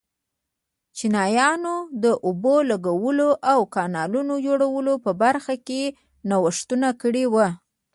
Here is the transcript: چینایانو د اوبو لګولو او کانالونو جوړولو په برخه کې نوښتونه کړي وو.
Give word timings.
چینایانو 0.97 1.75
د 2.03 2.05
اوبو 2.27 2.55
لګولو 2.69 3.29
او 3.51 3.59
کانالونو 3.75 4.33
جوړولو 4.45 4.93
په 5.05 5.11
برخه 5.23 5.55
کې 5.67 5.81
نوښتونه 6.29 6.89
کړي 7.01 7.25
وو. 7.33 7.47